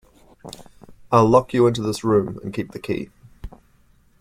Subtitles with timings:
[1.11, 3.11] I’ll lock you into this room and keep the key.